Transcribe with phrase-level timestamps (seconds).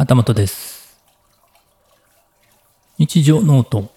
[0.00, 0.98] 旗本です。
[2.96, 3.92] 日常ノート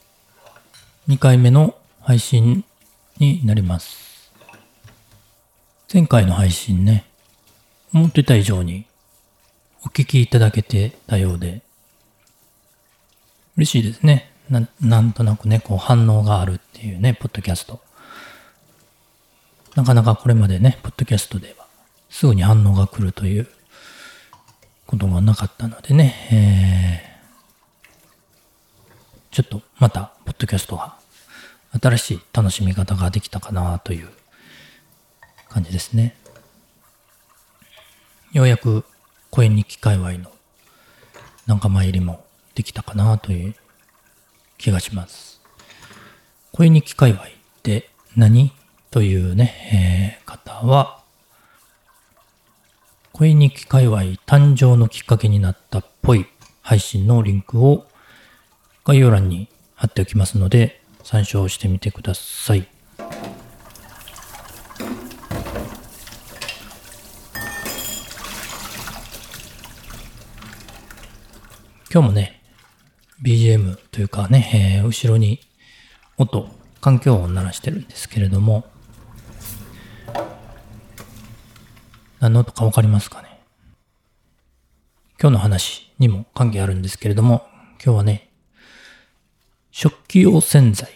[1.07, 2.65] 2回目の配信
[3.19, 4.29] になります。
[5.93, 7.05] 前回の配信ね、
[7.93, 8.83] 思ってた以上に
[9.85, 11.61] お聞きいただけてたようで、
[13.55, 14.29] 嬉しいですね。
[14.49, 17.79] ななんとなくね、こう反応があるっていうね、ポッドキャスト。
[19.75, 21.65] なかなかこれまでね、ポッドキャストでは
[22.09, 23.47] すぐに反応が来るという
[24.93, 27.13] ことがなかったのでね、えー
[29.31, 30.93] ちょっとまた、ポッドキャストが
[31.81, 34.09] 新しい楽しみ方ができたかなという
[35.49, 36.15] 感じですね。
[38.31, 38.85] ようやく
[39.31, 40.31] 声日記界隈の
[41.47, 43.55] 仲間入りもできたかなという
[44.59, 45.41] 気がします。
[46.51, 47.27] 声日記界隈っ
[47.63, 48.51] て何？
[48.91, 51.02] というね、えー方は、
[53.15, 56.25] 声日記界隈誕生のきっかけになったっぽい
[56.63, 57.85] 配信のリンクを
[58.85, 62.67] 概要欄に貼っておきますので参照してみてください。
[71.93, 72.41] 今日もね、
[73.21, 75.39] BGM というかね、えー後ろに
[76.17, 76.49] 音、
[76.81, 78.72] 環境音を鳴らしてるんですけれども、
[82.23, 83.37] 何の音かわかりますかね？
[85.19, 87.45] 今日の話にも関係あるんですけれども、
[87.83, 88.31] 今日はね、
[89.71, 90.87] 食器用洗剤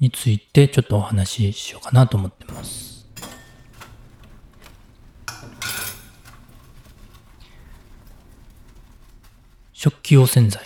[0.00, 3.06] についてちょっとお話ししようかなと思ってます。
[9.74, 10.62] 食器用洗剤。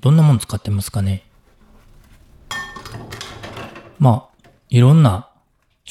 [0.00, 1.24] どんなもの使ってますかね？
[3.98, 5.29] まあ、いろんな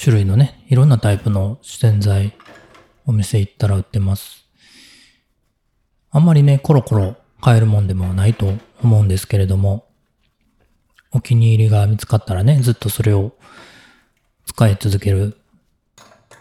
[0.01, 2.33] 種類のね、いろんなタイプの洗剤、
[3.05, 4.45] お店行ったら売ってます。
[6.09, 9.89] あんまりね、コロコロ買えるもんでもないと思うんですけれども、
[11.11, 13.33] お気に入りが見つかったらね、ずっとそれを
[14.45, 15.37] 使い続ける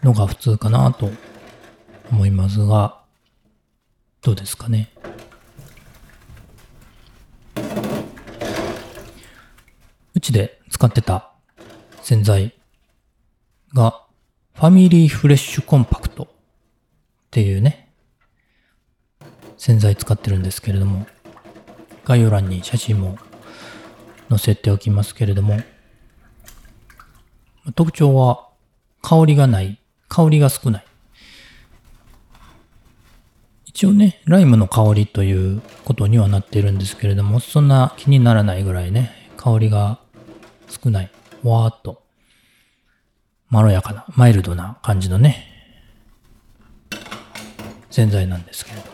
[0.04, 1.10] のが普通かなと
[2.12, 3.02] 思いますが、
[4.22, 4.88] どうですかね？
[10.14, 11.32] うちで使ってた
[12.02, 12.54] 洗剤
[13.74, 14.02] が、
[14.54, 16.26] ファミリーフレッシュコンパクトっ
[17.30, 17.92] ていうね、
[19.56, 21.06] 洗剤使ってるんですけれども、
[22.04, 23.18] 概要欄に写真も
[24.28, 25.60] 載せておきますけれども、
[27.74, 28.48] 特徴は
[29.02, 29.78] 香りがない、
[30.08, 30.84] 香りが少ない。
[33.66, 40.00] 一応ね、ライムの香りということにはなっているんですけれども、そんな気にならないぐらいね、香りが
[40.68, 41.10] 少ない。
[41.44, 42.02] わーっと、
[43.50, 45.46] まろやかな、マイルドな感じのね、
[47.90, 48.88] 洗剤なんですけれど。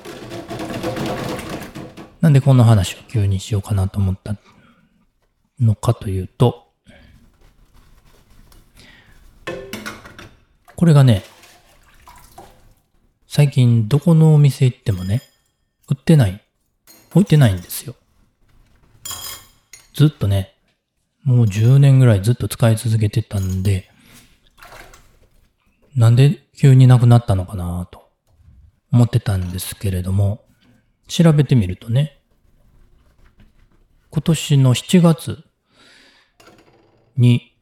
[2.20, 4.36] なんでこんな話を急にしようかなと思った
[5.60, 6.68] のかというと、
[10.76, 11.24] これがね、
[13.26, 15.22] 最近どこのお店行ってもね、
[15.88, 16.42] 売ってない、
[17.10, 17.94] 置いてないんですよ。
[19.94, 20.54] ずっとね、
[21.24, 23.90] もう10年ぐらいずっと使い続けてたんで、
[25.96, 28.10] なんで急になくなったのかなと
[28.92, 30.44] 思ってたんですけれども、
[31.06, 32.20] 調べてみるとね、
[34.10, 35.44] 今年の7月
[37.16, 37.56] に、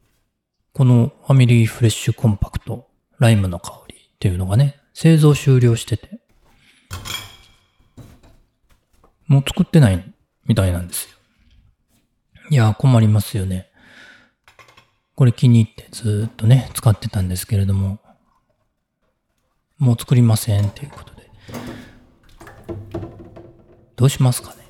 [0.73, 2.87] このファミリーフレッシュコンパクト
[3.19, 6.19] ライムの香りっていうのがね、製造終了してて、
[9.27, 10.13] もう作ってない
[10.45, 11.17] みたいなんですよ。
[12.49, 13.69] いや、困りますよね。
[15.15, 17.99] これ気に入ってずっとね、使ってたんですけれども、
[19.77, 21.29] もう作りませんっていうことで。
[23.95, 24.63] どうしますかね。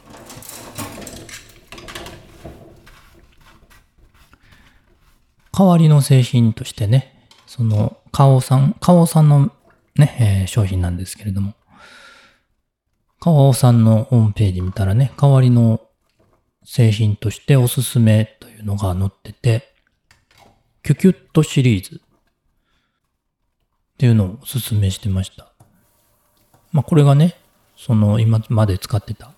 [5.56, 9.52] 代わりの製品としてね、その、カオさん、カオさんの
[9.96, 11.54] ね、えー商品なんですけれども、
[13.20, 15.82] カオさんのホームページ見たらね、代わりの
[16.66, 19.74] 製品としておすすめというのが載ってて、
[20.84, 22.02] キュキュットシリーズ
[23.94, 25.48] っていうのをおすすめしてました。
[26.72, 27.36] まあこれがね、
[27.78, 29.32] その今まで使ってた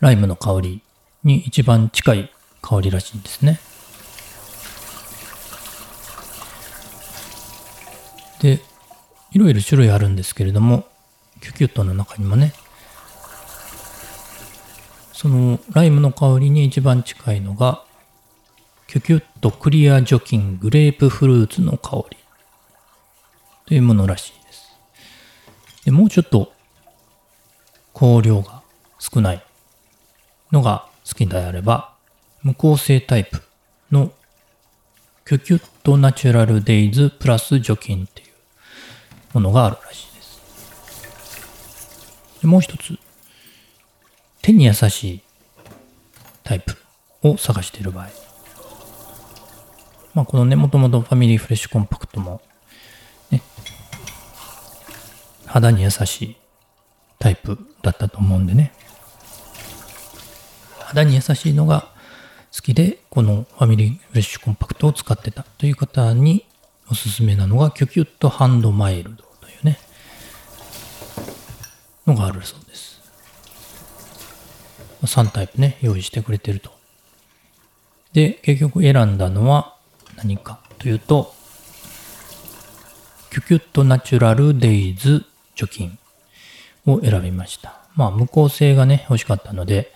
[0.00, 0.82] ライムの香り
[1.24, 3.60] に一番近い香りらしいんですね。
[8.40, 8.60] で、
[9.32, 10.86] いろいろ種類あるんですけれども、
[11.40, 12.52] キュキュットの中にもね、
[15.12, 17.84] そのライムの香りに一番近いのが、
[18.86, 22.17] キュキュットクリア除菌グレープフルーツの香り
[23.68, 24.72] というものらしいです。
[25.84, 26.54] でもうちょっと
[27.92, 28.62] 香料が
[28.98, 29.42] 少ない
[30.50, 31.92] のが好きであれば、
[32.42, 33.42] 無香性タイプ
[33.90, 34.10] の
[35.26, 38.28] キュキュットナチュラルデイズプラス除菌っていう
[39.34, 40.40] ものがあるらしいです。
[42.40, 42.98] でもう一つ、
[44.40, 45.20] 手に優しい
[46.42, 46.74] タイプ
[47.22, 48.08] を探している場合。
[50.14, 52.40] まあこのね、もともとファミリーフレッシュコンパクトも、
[53.30, 53.42] ね、
[55.48, 56.36] 肌に優しい
[57.18, 58.72] タイプだったと思うんでね。
[60.80, 61.88] 肌に優しいのが
[62.54, 66.46] 好きで、このファミリーフレッシュコンパクトを使ってたという方に
[66.90, 69.78] おすすめなのが、キュキュットハンドマイルドというね、
[72.06, 73.00] のがあるそうです。
[75.02, 76.70] 3タイプね、用意してくれてると。
[78.12, 79.76] で、結局選んだのは
[80.16, 81.34] 何かというと、
[83.30, 85.24] キュキュットナチュラルデイズ
[85.58, 85.98] 除菌
[86.86, 87.80] を選びました。
[87.96, 89.92] まあ、無効性がね、欲しかったので、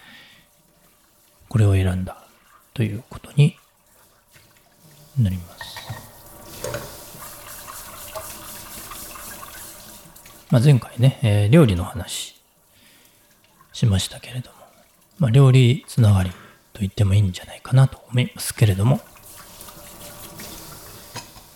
[1.49, 2.27] これを選んだ
[2.75, 3.57] ということに
[5.17, 5.63] なります。
[10.51, 12.43] まあ、前回ね、えー、料理の話
[13.73, 14.57] しましたけれども、
[15.21, 16.31] まあ、料理つながり
[16.73, 19.01] と言ってもいいんじゃないかなと思いますけれども、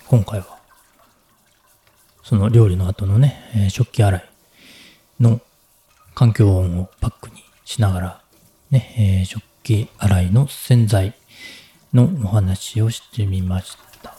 [0.06, 0.55] 今回は、
[2.28, 4.24] その料理の後のね、えー、食器洗い
[5.20, 5.40] の
[6.12, 8.20] 環境音をバックにしながら、
[8.72, 11.14] ね、えー、食器洗いの洗剤
[11.94, 14.16] のお話をしてみました。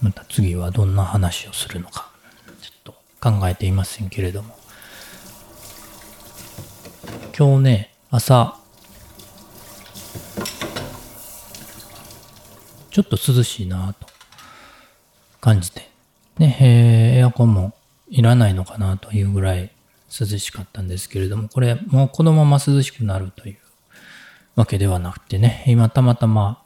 [0.00, 2.08] また次はどんな話をするのか、
[2.60, 4.56] ちょっと考えていませんけれども。
[7.36, 8.61] 今日ね、朝、
[12.92, 14.12] ちょっと涼しいなと。
[15.42, 15.90] 感じて、
[16.38, 17.74] ね、えー、エアコンも
[18.08, 19.72] いらないのかなというぐらい
[20.08, 23.58] 涼しかったんですけれども、これもうこのまま涼しくなるという
[24.54, 26.62] わけではなくてね、今たまたま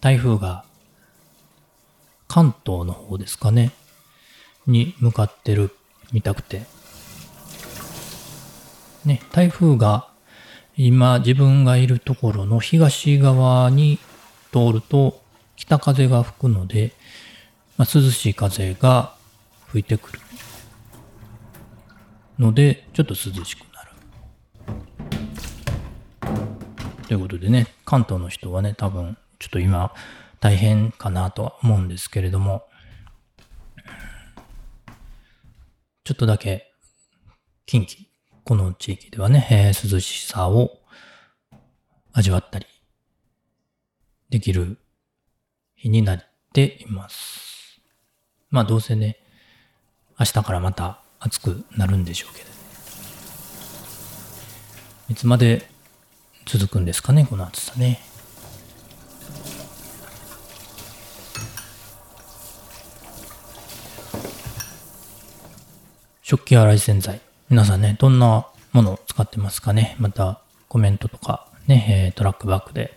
[0.00, 0.64] 台風が
[2.28, 3.72] 関東の方ですかね、
[4.68, 5.74] に向かってる
[6.12, 6.66] みたくて、
[9.04, 10.08] ね、台風が
[10.76, 13.98] 今自分がいるところの東側に
[14.52, 15.23] 通ると
[15.56, 16.92] 北風が吹くので、
[17.76, 19.14] まあ、涼しい風が
[19.68, 20.20] 吹いてくる
[22.38, 23.90] ので、ちょっと涼しくなる。
[27.06, 29.92] ということでね、関東の人はね、多分、ちょっと今、
[30.40, 32.66] 大変かなとは思うんですけれども、
[36.04, 36.72] ちょっとだけ、
[37.66, 38.06] 近畿、
[38.44, 40.78] この地域ではね、えー、涼しさを
[42.12, 42.66] 味わったり
[44.28, 44.78] できる
[45.82, 47.80] になっています。
[48.50, 49.18] まあどうせね、
[50.18, 52.48] 明日からまた暑くなるんでしょうけど、
[55.10, 55.68] いつまで
[56.46, 58.00] 続くんですかね、この暑さね。
[66.22, 67.20] 食器洗い洗剤。
[67.50, 69.94] 皆さんね、どんなものを使ってますかね？
[69.98, 72.94] またコメントとかね、トラックバックで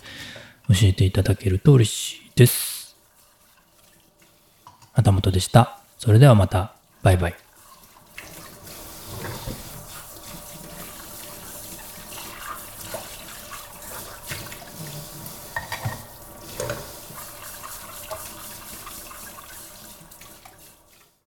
[0.70, 2.96] 教えていただけると嬉しいです。
[4.94, 5.80] 旗本でした。
[5.98, 6.74] それではまた。
[7.02, 7.47] バイバイ。